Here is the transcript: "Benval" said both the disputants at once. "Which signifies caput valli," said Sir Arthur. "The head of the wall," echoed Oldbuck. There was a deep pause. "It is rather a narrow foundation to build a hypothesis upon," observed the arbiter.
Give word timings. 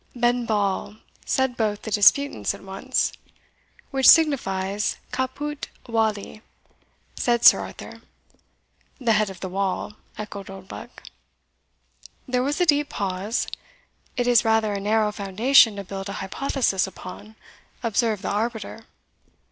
"Benval" 0.15 0.99
said 1.27 1.55
both 1.55 1.83
the 1.83 1.91
disputants 1.91 2.55
at 2.55 2.63
once. 2.63 3.11
"Which 3.91 4.09
signifies 4.09 4.97
caput 5.11 5.69
valli," 5.87 6.41
said 7.15 7.45
Sir 7.45 7.59
Arthur. 7.59 8.01
"The 8.99 9.13
head 9.13 9.29
of 9.29 9.41
the 9.41 9.49
wall," 9.49 9.93
echoed 10.17 10.49
Oldbuck. 10.49 11.03
There 12.27 12.41
was 12.41 12.59
a 12.59 12.65
deep 12.65 12.89
pause. 12.89 13.45
"It 14.17 14.25
is 14.25 14.43
rather 14.43 14.73
a 14.73 14.79
narrow 14.79 15.11
foundation 15.11 15.75
to 15.75 15.83
build 15.83 16.09
a 16.09 16.13
hypothesis 16.13 16.87
upon," 16.87 17.35
observed 17.83 18.23
the 18.23 18.31
arbiter. 18.31 18.87